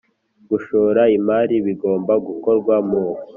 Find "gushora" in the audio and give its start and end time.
0.49-1.01